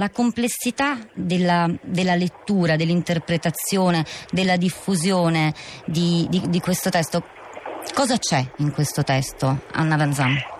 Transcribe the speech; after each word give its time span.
La 0.00 0.08
complessità 0.08 0.98
della, 1.12 1.70
della 1.82 2.14
lettura, 2.14 2.76
dell'interpretazione, 2.76 4.06
della 4.30 4.56
diffusione 4.56 5.52
di, 5.84 6.26
di, 6.30 6.40
di, 6.48 6.58
questo 6.58 6.88
testo, 6.88 7.22
cosa 7.92 8.16
c'è 8.16 8.42
in 8.60 8.72
questo 8.72 9.04
testo, 9.04 9.64
Anna 9.72 9.96
Vanzan? 9.98 10.59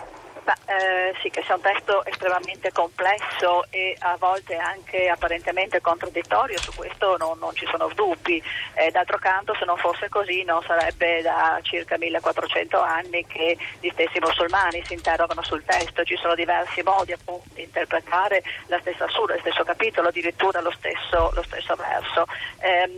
Eh, 0.65 1.13
sì, 1.21 1.29
che 1.29 1.43
sia 1.43 1.55
un 1.55 1.61
testo 1.61 2.03
estremamente 2.05 2.71
complesso 2.71 3.65
e 3.69 3.95
a 3.99 4.15
volte 4.17 4.55
anche 4.55 5.07
apparentemente 5.07 5.81
contraddittorio, 5.81 6.59
su 6.59 6.73
questo 6.73 7.15
non, 7.17 7.37
non 7.39 7.53
ci 7.53 7.67
sono 7.69 7.89
dubbi. 7.93 8.41
Eh, 8.73 8.89
d'altro 8.89 9.17
canto, 9.19 9.53
se 9.53 9.65
non 9.65 9.77
fosse 9.77 10.09
così, 10.09 10.43
non 10.43 10.61
sarebbe 10.63 11.21
da 11.21 11.59
circa 11.61 11.97
1400 11.97 12.81
anni 12.81 13.25
che 13.27 13.57
gli 13.79 13.89
stessi 13.89 14.19
musulmani 14.19 14.83
si 14.85 14.93
interrogano 14.93 15.43
sul 15.43 15.63
testo. 15.63 16.03
Ci 16.03 16.17
sono 16.17 16.33
diversi 16.35 16.81
modi 16.81 17.11
appunto 17.11 17.47
di 17.53 17.63
interpretare 17.63 18.43
la 18.67 18.79
stessa 18.79 19.07
sura, 19.09 19.35
il 19.35 19.41
stesso 19.41 19.63
capitolo, 19.63 20.07
addirittura 20.07 20.61
lo 20.61 20.71
stesso, 20.71 21.31
lo 21.33 21.43
stesso 21.43 21.75
verso. 21.75 22.25
Eh, 22.59 22.89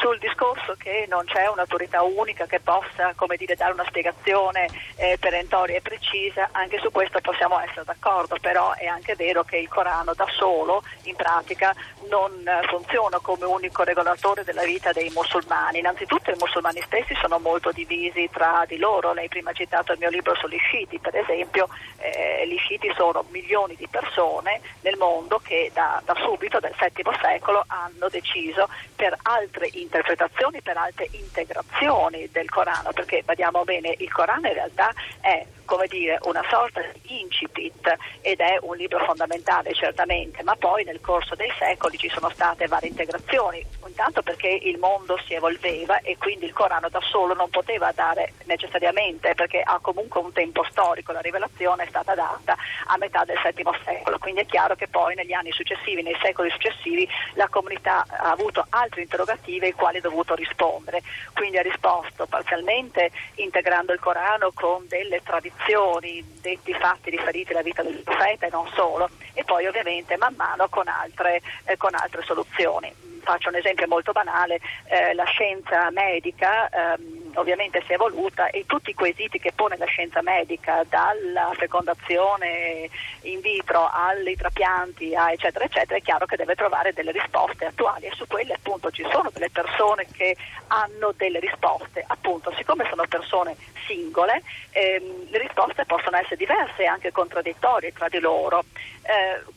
sul 0.00 0.18
discorso 0.18 0.74
che 0.78 1.06
non 1.08 1.24
c'è 1.26 1.46
un'autorità 1.48 2.02
unica 2.02 2.46
che 2.46 2.60
possa 2.60 3.14
dire, 3.36 3.54
dare 3.54 3.72
una 3.72 3.84
spiegazione 3.84 4.68
eh, 4.96 5.16
perentoria 5.18 5.76
e 5.76 5.80
precisa, 5.80 6.48
anche 6.52 6.77
su 6.78 6.90
questo 6.90 7.20
possiamo 7.20 7.58
essere 7.60 7.84
d'accordo, 7.84 8.36
però 8.40 8.72
è 8.74 8.86
anche 8.86 9.14
vero 9.14 9.44
che 9.44 9.56
il 9.56 9.68
Corano 9.68 10.14
da 10.14 10.26
solo 10.30 10.82
in 11.04 11.16
pratica 11.16 11.74
non 12.08 12.32
eh, 12.46 12.66
funziona 12.68 13.18
come 13.20 13.44
unico 13.44 13.82
regolatore 13.82 14.44
della 14.44 14.64
vita 14.64 14.92
dei 14.92 15.10
musulmani. 15.14 15.78
Innanzitutto 15.78 16.30
i 16.30 16.36
musulmani 16.38 16.80
stessi 16.82 17.14
sono 17.20 17.38
molto 17.38 17.70
divisi 17.72 18.28
tra 18.32 18.64
di 18.66 18.78
loro, 18.78 19.12
lei 19.12 19.28
prima 19.28 19.50
ha 19.50 19.54
citato 19.54 19.92
il 19.92 19.98
mio 19.98 20.10
libro 20.10 20.34
sugli 20.36 20.58
sciiti, 20.58 20.98
per 20.98 21.16
esempio 21.16 21.68
eh, 21.98 22.46
gli 22.46 22.56
sciiti 22.58 22.92
sono 22.96 23.24
milioni 23.30 23.74
di 23.76 23.86
persone 23.88 24.60
nel 24.80 24.96
mondo 24.96 25.40
che 25.42 25.70
da, 25.72 26.00
da 26.04 26.14
subito, 26.14 26.58
dal 26.60 26.74
VII 26.78 27.04
secolo, 27.20 27.64
hanno 27.66 28.08
deciso 28.08 28.68
per 28.94 29.16
altre 29.22 29.68
interpretazioni, 29.72 30.60
per 30.62 30.76
altre 30.76 31.08
integrazioni 31.12 32.28
del 32.30 32.48
Corano, 32.48 32.92
perché 32.92 33.22
vediamo 33.24 33.64
bene, 33.64 33.94
il 33.98 34.12
Corano 34.12 34.46
in 34.48 34.54
realtà 34.54 34.92
è 35.20 35.46
come 35.68 35.86
dire, 35.86 36.18
una 36.22 36.42
sorta 36.48 36.67
di 37.02 37.20
incipit 37.20 37.96
ed 38.20 38.40
è 38.40 38.58
un 38.62 38.76
libro 38.76 39.04
fondamentale 39.04 39.72
certamente, 39.74 40.42
ma 40.42 40.54
poi 40.56 40.84
nel 40.84 41.00
corso 41.00 41.34
dei 41.34 41.50
secoli 41.58 41.96
ci 41.96 42.08
sono 42.08 42.28
state 42.30 42.66
varie 42.66 42.88
integrazioni, 42.88 43.64
intanto 43.86 44.22
perché 44.22 44.48
il 44.48 44.78
mondo 44.78 45.18
si 45.26 45.34
evolveva 45.34 46.00
e 46.00 46.16
quindi 46.18 46.44
il 46.44 46.52
Corano 46.52 46.88
da 46.88 47.00
solo 47.00 47.34
non 47.34 47.50
poteva 47.50 47.92
dare 47.92 48.34
necessariamente, 48.44 49.34
perché 49.34 49.60
ha 49.60 49.78
comunque 49.80 50.20
un 50.20 50.32
tempo 50.32 50.64
storico, 50.70 51.12
la 51.12 51.20
rivelazione 51.20 51.84
è 51.84 51.88
stata 51.88 52.14
data 52.14 52.56
a 52.86 52.96
metà 52.98 53.24
del 53.24 53.38
VII 53.42 53.64
secolo, 53.84 54.18
quindi 54.18 54.40
è 54.40 54.46
chiaro 54.46 54.74
che 54.74 54.88
poi 54.88 55.14
negli 55.14 55.32
anni 55.32 55.52
successivi, 55.52 56.02
nei 56.02 56.16
secoli 56.22 56.50
successivi, 56.50 57.08
la 57.34 57.48
comunità 57.48 58.04
ha 58.08 58.30
avuto 58.30 58.64
altre 58.70 59.02
interrogative 59.02 59.66
ai 59.66 59.72
quali 59.72 59.98
ha 59.98 60.02
dovuto 60.02 60.34
rispondere, 60.34 61.02
quindi 61.34 61.58
ha 61.58 61.62
risposto 61.62 62.26
parzialmente 62.26 63.10
integrando 63.36 63.92
il 63.92 64.00
Corano 64.00 64.50
con 64.54 64.86
delle 64.88 65.22
tradizioni 65.22 65.56
descrizioni, 65.58 66.26
detti 66.58 66.74
fatti 66.74 67.10
riferiti 67.10 67.52
alla 67.52 67.62
vita 67.62 67.82
del 67.82 68.02
profeta 68.02 68.46
e 68.46 68.50
non 68.50 68.68
solo, 68.74 69.08
e 69.34 69.44
poi 69.44 69.66
ovviamente 69.66 70.16
man 70.16 70.34
mano 70.36 70.68
con 70.68 70.88
altre, 70.88 71.40
eh, 71.64 71.76
con 71.76 71.94
altre 71.94 72.22
soluzioni. 72.22 72.92
Faccio 73.22 73.48
un 73.48 73.56
esempio 73.56 73.86
molto 73.86 74.12
banale, 74.12 74.60
eh, 74.86 75.14
la 75.14 75.24
scienza 75.24 75.90
medica 75.90 76.68
ehm, 76.68 77.17
ovviamente 77.38 77.82
si 77.86 77.92
è 77.92 77.94
evoluta 77.94 78.50
e 78.50 78.64
tutti 78.66 78.90
i 78.90 78.94
quesiti 78.94 79.38
che 79.38 79.52
pone 79.54 79.76
la 79.76 79.86
scienza 79.86 80.22
medica, 80.22 80.84
dalla 80.88 81.52
fecondazione 81.54 82.88
in 83.22 83.40
vitro 83.40 83.86
ai 83.86 84.36
trapianti, 84.36 85.12
eccetera, 85.14 85.64
eccetera, 85.64 85.96
è 85.96 86.02
chiaro 86.02 86.26
che 86.26 86.36
deve 86.36 86.54
trovare 86.54 86.92
delle 86.92 87.12
risposte 87.12 87.66
attuali 87.66 88.06
e 88.06 88.12
su 88.14 88.26
quelle 88.26 88.54
appunto 88.54 88.90
ci 88.90 89.06
sono 89.10 89.30
delle 89.32 89.50
persone 89.50 90.06
che 90.12 90.36
hanno 90.68 91.12
delle 91.16 91.40
risposte, 91.40 92.04
appunto 92.06 92.52
siccome 92.56 92.86
sono 92.88 93.04
persone 93.08 93.56
singole, 93.86 94.42
ehm, 94.70 95.30
le 95.30 95.38
risposte 95.38 95.84
possono 95.86 96.16
essere 96.16 96.36
diverse 96.36 96.82
e 96.82 96.86
anche 96.86 97.12
contraddittorie 97.12 97.92
tra 97.92 98.08
di 98.08 98.18
loro. 98.18 98.64
Eh, 99.02 99.56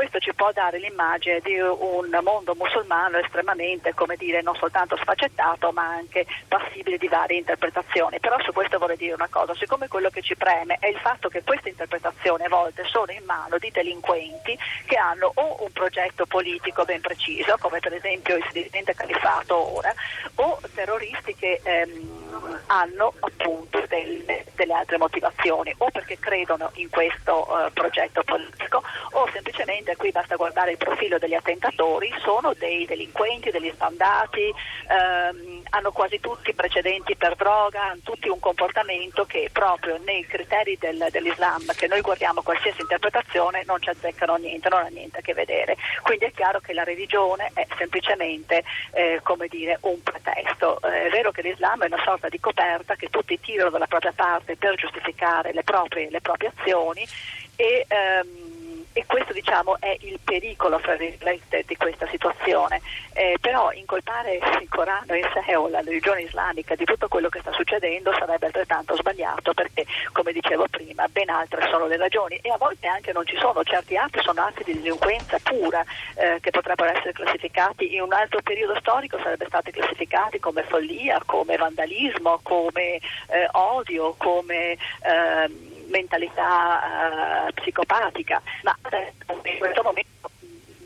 questo 0.00 0.18
ci 0.18 0.32
può 0.32 0.50
dare 0.50 0.78
l'immagine 0.78 1.40
di 1.40 1.60
un 1.60 2.18
mondo 2.22 2.54
musulmano 2.54 3.18
estremamente, 3.18 3.92
come 3.92 4.16
dire, 4.16 4.40
non 4.40 4.54
soltanto 4.54 4.96
sfaccettato, 4.96 5.72
ma 5.72 5.88
anche 5.88 6.24
passibile 6.48 6.96
di 6.96 7.06
varie 7.06 7.36
interpretazioni. 7.36 8.18
Però 8.18 8.40
su 8.40 8.50
questo 8.52 8.78
vorrei 8.78 8.96
dire 8.96 9.12
una 9.12 9.28
cosa, 9.28 9.54
siccome 9.54 9.88
quello 9.88 10.08
che 10.08 10.22
ci 10.22 10.36
preme 10.36 10.78
è 10.80 10.86
il 10.86 10.96
fatto 11.00 11.28
che 11.28 11.42
queste 11.42 11.68
interpretazioni 11.68 12.44
a 12.44 12.48
volte 12.48 12.84
sono 12.84 13.12
in 13.12 13.24
mano 13.26 13.58
di 13.58 13.70
delinquenti 13.70 14.58
che 14.86 14.96
hanno 14.96 15.32
o 15.34 15.64
un 15.64 15.70
progetto 15.72 16.24
politico 16.24 16.86
ben 16.86 17.02
preciso, 17.02 17.58
come 17.58 17.80
per 17.80 17.92
esempio 17.92 18.36
il 18.36 18.48
dissidente 18.52 18.94
califato 18.94 19.76
ora, 19.76 19.92
o 20.36 20.58
terroristi 20.72 21.34
che 21.34 21.60
ehm, 21.62 22.19
hanno 22.66 23.12
appunto 23.20 23.82
delle, 23.88 24.44
delle, 24.54 24.72
altre 24.72 24.98
motivazioni, 24.98 25.74
o 25.78 25.90
perché 25.90 26.18
credono 26.18 26.70
in 26.74 26.88
questo 26.90 27.48
uh, 27.48 27.72
progetto 27.72 28.22
politico, 28.22 28.82
o 29.12 29.28
semplicemente 29.32 29.96
qui 29.96 30.10
basta 30.10 30.36
guardare 30.36 30.72
il 30.72 30.76
profilo 30.76 31.18
degli 31.18 31.34
attentatori, 31.34 32.12
sono 32.22 32.52
dei 32.54 32.86
delinquenti, 32.86 33.50
degli 33.50 33.70
sbandati, 33.70 34.52
ehm, 34.88 35.62
hanno 35.70 35.92
quasi 35.92 36.20
tutti 36.20 36.54
precedenti 36.54 37.16
per 37.16 37.36
droga, 37.36 37.90
hanno 37.90 38.00
tutti 38.04 38.28
un 38.28 38.38
comportamento 38.38 39.24
che 39.24 39.48
proprio 39.52 39.98
nei 40.04 40.26
criteri 40.26 40.76
del, 40.78 41.06
dell'Islam 41.10 41.64
che 41.74 41.86
noi 41.86 42.00
guardiamo 42.00 42.42
qualsiasi 42.42 42.80
interpretazione 42.80 43.62
non 43.66 43.80
ci 43.80 43.90
azzeccano 43.90 44.36
niente, 44.36 44.68
non 44.68 44.80
ha 44.84 44.88
niente 44.88 45.18
a 45.18 45.22
che 45.22 45.34
vedere. 45.34 45.76
Quindi 46.02 46.26
è 46.26 46.32
chiaro 46.32 46.60
che 46.60 46.72
la 46.72 46.84
religione 46.84 47.50
è 47.54 47.66
semplicemente 47.76 48.62
eh, 48.92 49.20
dire, 49.48 49.78
un 49.82 50.02
pretesto. 50.02 50.80
Eh, 50.82 51.06
è 51.06 51.10
vero 51.10 51.30
che 51.30 51.42
l'Islam 51.42 51.82
è 51.82 51.86
una 51.86 52.02
sorta 52.04 52.19
di 52.28 52.40
coperta 52.40 52.94
che 52.96 53.08
tutti 53.08 53.38
tirano 53.40 53.70
dalla 53.70 53.86
propria 53.86 54.12
parte 54.14 54.56
per 54.56 54.74
giustificare 54.74 55.52
le 55.52 55.62
proprie, 55.62 56.10
le 56.10 56.20
proprie 56.20 56.52
azioni 56.54 57.06
e 57.56 57.86
ehm, 57.86 58.49
e 58.92 59.04
questo 59.06 59.32
diciamo, 59.32 59.76
è 59.78 59.96
il 60.00 60.18
pericolo 60.22 60.80
di 61.66 61.76
questa 61.76 62.06
situazione. 62.08 62.80
Eh, 63.12 63.36
però 63.40 63.72
incolpare 63.72 64.34
il 64.34 64.68
Corano 64.68 65.14
in 65.14 65.28
sé 65.32 65.54
o 65.56 65.68
la 65.68 65.80
religione 65.80 66.22
islamica 66.22 66.74
di 66.74 66.84
tutto 66.84 67.08
quello 67.08 67.28
che 67.28 67.40
sta 67.40 67.52
succedendo 67.52 68.12
sarebbe 68.12 68.46
altrettanto 68.46 68.94
sbagliato 68.96 69.52
perché, 69.52 69.84
come 70.12 70.32
dicevo 70.32 70.66
prima, 70.70 71.06
ben 71.08 71.28
altre 71.28 71.68
sono 71.70 71.86
le 71.86 71.96
ragioni 71.96 72.36
e 72.36 72.50
a 72.50 72.56
volte 72.56 72.86
anche 72.86 73.12
non 73.12 73.26
ci 73.26 73.36
sono, 73.36 73.62
certi 73.62 73.96
atti 73.96 74.20
sono 74.22 74.42
atti 74.42 74.64
di 74.64 74.74
delinquenza 74.74 75.38
pura 75.42 75.84
eh, 76.14 76.38
che 76.40 76.50
potrebbero 76.50 76.90
essere 76.90 77.12
classificati 77.12 77.94
in 77.94 78.02
un 78.02 78.12
altro 78.12 78.40
periodo 78.42 78.78
storico, 78.80 79.18
sarebbero 79.18 79.48
stati 79.48 79.70
classificati 79.70 80.38
come 80.38 80.62
follia, 80.62 81.20
come 81.24 81.56
vandalismo, 81.56 82.40
come 82.42 82.96
eh, 82.96 83.48
odio, 83.52 84.14
come 84.16 84.76
ehm, 85.02 85.69
mentalità 85.90 86.80
uh, 87.46 87.52
psicopatica, 87.54 88.40
ma 88.62 88.76
in 89.44 89.58
questo 89.58 89.82
momento 89.82 90.09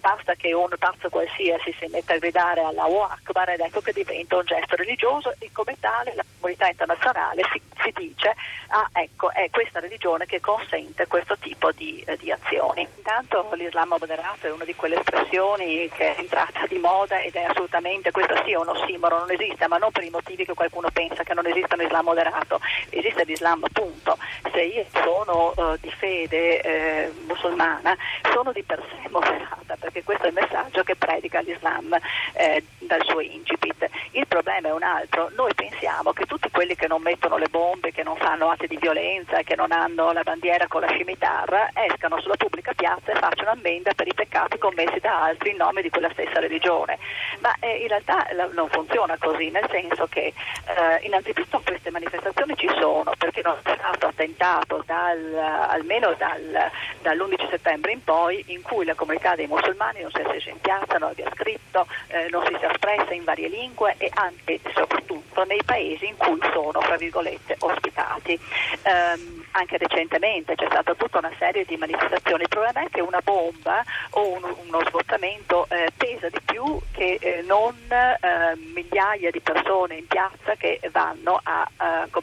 basta 0.04 0.34
che 0.34 0.52
un 0.52 0.68
pazzo 0.78 1.08
qualsiasi 1.08 1.74
si 1.78 1.86
metta 1.86 2.12
a 2.12 2.18
gridare 2.18 2.60
Allahu 2.60 2.98
Akbar 2.98 3.48
ed 3.48 3.60
ecco 3.60 3.80
che 3.80 3.94
diventa 3.94 4.36
un 4.36 4.44
gesto 4.44 4.76
religioso 4.76 5.32
e 5.38 5.48
come 5.50 5.76
tale 5.80 6.12
la 6.14 6.22
comunità 6.38 6.68
internazionale 6.68 7.40
si, 7.50 7.62
si 7.82 7.90
dice 7.96 8.34
ah 8.68 8.86
ecco 8.92 9.32
è 9.32 9.48
questa 9.50 9.80
religione 9.80 10.26
che 10.26 10.40
consente 10.40 11.06
questo 11.06 11.38
tipo 11.38 11.72
di, 11.72 12.04
eh, 12.06 12.18
di 12.18 12.30
azioni. 12.30 12.86
Intanto 12.96 13.48
l'Islam 13.54 13.96
moderato 13.98 14.46
è 14.46 14.52
una 14.52 14.64
di 14.64 14.74
quelle 14.74 14.98
espressioni 14.98 15.88
che 15.88 16.14
è 16.14 16.20
entrata 16.20 16.66
di 16.66 16.76
moda 16.76 17.20
ed 17.20 17.34
è 17.34 17.44
assolutamente, 17.44 18.10
questo 18.10 18.34
sì 18.44 18.52
è 18.52 18.56
un 18.56 18.68
ossimoro, 18.68 19.20
non 19.20 19.30
esiste, 19.30 19.66
ma 19.68 19.78
non 19.78 19.90
per 19.90 20.04
i 20.04 20.10
motivi 20.10 20.44
che 20.44 20.52
qualcuno 20.52 20.88
pensa 20.92 21.22
che 21.22 21.32
non 21.32 21.46
esista 21.46 21.76
un 21.76 21.82
Islam 21.82 22.04
moderato, 22.04 22.60
esiste 22.90 23.24
l'Islam 23.24 23.64
appunto. 23.64 24.18
Se 24.52 24.60
io 24.60 24.84
sono 24.92 25.54
uh, 25.56 25.76
di 25.80 25.90
fede 25.90 26.60
eh, 26.60 27.12
musulmana 27.26 27.96
sono 28.32 28.52
di 28.52 28.62
per 28.62 28.82
sé 28.90 29.08
moderata 29.08 29.76
perché 29.94 30.02
questo 30.02 30.24
è 30.24 30.28
il 30.28 30.34
messaggio 30.34 30.82
che 30.82 30.96
predica 30.96 31.40
l'Islam 31.40 31.96
eh, 32.32 32.64
dal 32.78 33.04
suo 33.04 33.20
incipit. 33.20 33.88
Il 34.10 34.26
problema 34.26 34.68
è 34.68 34.72
un 34.72 34.82
altro, 34.82 35.30
noi 35.36 35.54
pensiamo 35.54 36.12
che 36.12 36.26
tutti 36.26 36.50
quelli 36.50 36.74
che 36.74 36.88
non 36.88 37.00
mettono 37.00 37.36
le 37.36 37.46
bombe, 37.48 37.92
che 37.92 38.02
non 38.02 38.16
fanno 38.16 38.50
atti 38.50 38.66
di 38.66 38.76
violenza, 38.76 39.42
che 39.42 39.54
non 39.54 39.70
hanno 39.70 40.10
la 40.12 40.22
bandiera 40.22 40.66
con 40.66 40.80
la 40.80 40.88
scimitarra, 40.88 41.70
escano 41.74 42.20
sulla 42.20 42.36
pubblica 42.36 42.72
piazza 42.74 43.12
e 43.12 43.18
facciano 43.18 43.50
ammenda 43.50 43.94
per 43.94 44.08
i 44.08 44.14
peccati 44.14 44.58
commessi 44.58 44.98
da 44.98 45.22
altri 45.22 45.50
in 45.50 45.56
nome 45.56 45.80
di 45.80 45.90
quella 45.90 46.10
stessa 46.10 46.40
religione. 46.40 46.98
Ma 47.38 47.54
eh, 47.60 47.76
in 47.76 47.88
realtà 47.88 48.26
la, 48.32 48.48
non 48.52 48.68
funziona 48.70 49.16
così, 49.18 49.50
nel 49.50 49.68
senso 49.70 50.06
che 50.08 50.32
eh, 50.32 51.06
innanzitutto 51.06 51.62
queste 51.64 51.90
manifestazioni 51.90 52.56
ci 52.56 52.68
sono, 52.80 53.12
perché 53.16 53.42
non 53.42 53.56
è 53.62 53.74
stato 53.76 54.06
attentato 54.06 54.82
dal, 54.84 55.34
almeno 55.68 56.14
dal, 56.18 56.70
dall'11 57.02 57.48
settembre 57.50 57.92
in 57.92 58.02
poi 58.02 58.42
in 58.48 58.62
cui 58.62 58.84
la 58.84 58.94
comunità 58.94 59.36
dei 59.36 59.46
musulmani 59.46 59.83
non 60.00 60.10
si 60.10 60.20
è 60.20 60.24
scesa 60.28 60.50
in 60.50 60.60
piazza, 60.60 60.98
non 60.98 61.10
abbia 61.10 61.30
scritto, 61.34 61.86
eh, 62.08 62.28
non 62.30 62.44
si 62.46 62.56
sia 62.58 62.70
espressa 62.70 63.12
in 63.12 63.24
varie 63.24 63.48
lingue 63.48 63.94
e 63.98 64.10
anche 64.14 64.54
e 64.54 64.60
soprattutto 64.74 65.44
nei 65.44 65.62
paesi 65.64 66.06
in 66.06 66.16
cui 66.16 66.38
sono, 66.52 66.80
fra 66.80 66.96
virgolette, 66.96 67.56
ospitati. 67.58 68.38
Um, 68.84 69.44
anche 69.52 69.78
recentemente 69.78 70.54
c'è 70.54 70.66
stata 70.66 70.94
tutta 70.94 71.18
una 71.18 71.32
serie 71.38 71.64
di 71.64 71.76
manifestazioni. 71.76 72.42
Il 72.42 72.48
problema 72.48 72.82
è 72.82 72.88
che 72.90 73.00
una 73.00 73.20
bomba 73.22 73.82
o 74.10 74.32
un, 74.32 74.42
uno 74.66 74.80
svuotamento 74.86 75.66
eh, 75.68 75.92
pesa 75.96 76.28
di 76.28 76.40
più 76.44 76.78
che 76.92 77.18
eh, 77.20 77.42
non 77.46 77.74
eh, 77.88 78.56
migliaia 78.74 79.30
di 79.30 79.40
persone 79.40 79.96
in 79.96 80.06
piazza 80.06 80.54
che 80.56 80.80
vanno 80.90 81.40
a, 81.42 81.68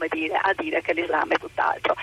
dire, 0.09 0.35
a 0.35 0.53
dire, 0.55 0.81
che 0.81 0.93
l'Islam 0.93 1.31
è 1.31 1.37
tutt'altro. 1.37 1.95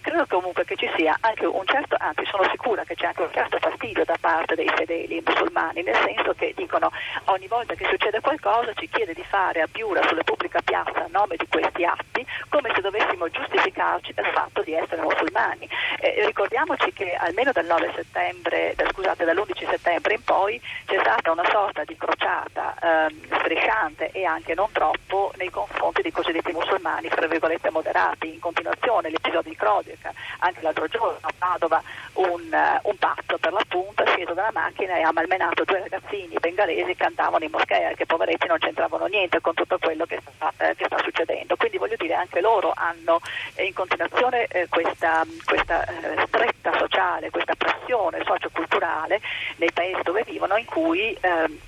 credo 0.00 0.26
comunque 0.26 0.64
che 0.64 0.76
ci 0.76 0.90
sia 0.96 1.16
anche 1.20 1.46
un 1.46 1.66
certo, 1.66 1.96
anzi 1.98 2.24
sono 2.24 2.48
sicura 2.50 2.84
che 2.84 2.94
c'è 2.94 3.06
anche 3.06 3.22
un 3.22 3.32
certo 3.32 3.58
fastidio 3.58 4.04
da 4.04 4.16
parte 4.18 4.54
dei 4.54 4.70
fedeli 4.74 5.22
musulmani, 5.24 5.82
nel 5.82 5.96
senso 6.04 6.32
che 6.34 6.52
dicono 6.56 6.90
ogni 7.26 7.46
volta 7.48 7.74
che 7.74 7.86
succede 7.88 8.20
qualcosa 8.20 8.72
ci 8.74 8.88
chiede 8.88 9.12
di 9.14 9.24
fare 9.24 9.60
a 9.60 9.68
Piura 9.70 10.06
sulla 10.08 10.24
pubblica 10.24 10.60
piazza 10.62 11.04
a 11.04 11.08
nome 11.10 11.36
di 11.36 11.46
questi 11.48 11.84
atti 11.84 12.26
come 12.48 12.70
se 12.74 12.80
dovessimo 12.80 13.28
giustificarci 14.00 14.12
del 14.14 14.26
fatto 14.32 14.62
di 14.62 14.74
essere 14.74 15.02
musulmani. 15.02 15.68
Eh, 16.00 16.24
ricordiamoci 16.26 16.92
che 16.92 17.14
almeno 17.14 17.52
dal 17.52 17.66
9 17.66 17.92
settembre, 17.94 18.72
da, 18.76 18.88
scusate, 18.90 19.24
dall'11 19.24 19.68
settembre 19.68 20.14
in 20.14 20.24
poi 20.24 20.60
c'è 20.86 20.98
stata 21.00 21.30
una 21.30 21.48
sorta 21.50 21.84
di 21.84 21.96
crociata 21.96 22.74
ehm, 22.80 23.38
strisciante 23.40 24.10
e 24.12 24.24
anche 24.24 24.54
non 24.54 24.70
troppo 24.72 25.32
nei 25.36 25.50
confronti 25.50 26.02
dei 26.02 26.12
cosiddetti 26.12 26.52
musulmani, 26.52 27.08
fra 27.08 27.26
virgolette 27.26 27.70
moderati, 27.70 28.32
in 28.32 28.40
continuazione 28.40 29.10
l'episodio 29.10 29.50
di 29.50 29.56
cronaca, 29.56 30.12
anche 30.38 30.62
l'altro 30.62 30.86
giorno 30.88 31.18
a 31.20 31.32
Padova 31.36 31.82
un, 32.14 32.40
uh, 32.50 32.88
un 32.88 32.96
pazzo 32.98 33.38
per 33.38 33.52
l'appunto 33.52 34.02
è 34.02 34.06
sceso 34.08 34.34
dalla 34.34 34.50
macchina 34.52 34.96
e 34.96 35.02
ha 35.02 35.12
malmenato 35.12 35.64
due 35.64 35.80
ragazzini 35.80 36.36
bengalesi 36.40 36.84
che 36.84 36.96
cantavano 36.96 37.44
in 37.44 37.50
moschea, 37.50 37.92
che 37.92 38.06
poveretti 38.06 38.46
non 38.46 38.58
c'entravano 38.58 39.06
niente 39.06 39.40
con 39.40 39.54
tutto 39.54 39.78
quello 39.78 40.04
che 40.06 40.20
sta, 40.34 40.52
eh, 40.58 40.74
che 40.74 40.86
sta 40.86 40.98
succedendo. 40.98 41.56
Quindi 41.56 41.78
voglio 41.78 41.96
dire 41.96 42.14
anche 42.14 42.40
loro 42.40 42.72
hanno 42.74 43.20
eh, 43.54 43.64
in 43.64 43.72
eh, 44.48 44.66
questa, 44.68 45.24
questa 45.44 45.84
eh, 45.84 46.26
stretta 46.26 46.76
sociale, 46.78 47.30
questa 47.30 47.54
pressione 47.54 48.22
socioculturale 48.24 49.20
nei 49.56 49.70
paesi 49.72 50.00
dove 50.02 50.24
vivono 50.24 50.56
in 50.56 50.64
cui 50.64 51.16
ehm, 51.20 51.58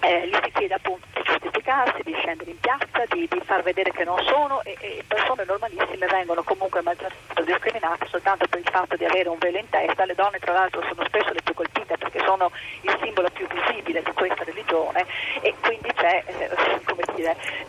eh, 0.00 0.28
gli 0.28 0.36
si 0.42 0.50
chiede 0.52 0.74
appunto 0.74 1.06
di 1.14 1.22
giustificarsi, 1.22 2.02
di 2.02 2.14
scendere 2.14 2.50
in 2.50 2.60
piazza, 2.60 3.04
di, 3.10 3.28
di 3.28 3.40
far 3.44 3.62
vedere 3.62 3.92
che 3.92 4.04
non 4.04 4.18
sono 4.24 4.62
e, 4.62 4.76
e, 4.80 5.04
persone 5.06 5.44
normalissime 5.44 6.06
vengono 6.06 6.42
comunque 6.42 6.80
o 6.80 7.42
discriminate 7.42 8.06
soltanto 8.08 8.46
per 8.48 8.60
il 8.60 8.68
fatto 8.70 8.96
di 8.96 9.04
avere 9.04 9.28
un 9.28 9.38
velo 9.38 9.58
in 9.58 9.68
testa. 9.68 10.04
Le 10.04 10.14
donne 10.14 10.38
tra 10.38 10.52
l'altro 10.52 10.82
sono 10.88 11.04
spesso 11.04 11.32
le 11.32 11.42
più 11.42 11.54
colpite 11.54 11.98
perché 11.98 12.20
sono 12.24 12.50
il 12.82 12.98
simbolo 13.02 13.28
più 13.30 13.46
visibile 13.48 14.02
di 14.02 14.12
questa 14.12 14.44
religione 14.44 15.04
e 15.42 15.54
quindi 15.60 15.92
c'è, 15.92 16.22
eh, 16.26 16.79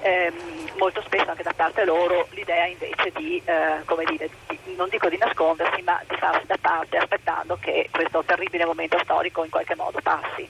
ehm, 0.02 0.72
molto 0.78 1.02
spesso 1.02 1.30
anche 1.30 1.44
da 1.44 1.54
parte 1.54 1.86
loro 1.86 2.28
l'idea 2.32 2.66
invece 2.66 3.12
di, 3.16 3.42
eh, 3.46 3.84
come 3.86 4.06
dire, 4.06 4.30
di, 4.48 4.76
non 4.76 4.90
dico 4.90 5.10
di 5.10 5.18
nascondersi, 5.18 5.82
ma 5.82 6.02
di 6.08 6.16
farsi 6.16 6.46
da 6.46 6.58
parte 6.60 6.98
aspettando 6.98 7.58
che 7.60 7.90
questo 7.92 8.24
terribile 8.24 8.66
momento 8.66 8.98
storico 9.04 9.44
in 9.44 9.50
qualche 9.50 9.76
modo 9.76 10.00
passi. 10.02 10.48